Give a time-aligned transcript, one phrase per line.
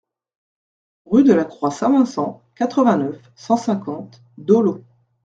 [1.05, 4.83] Rue de la Croix Saint-Vincent, quatre-vingt-neuf, cent cinquante Dollot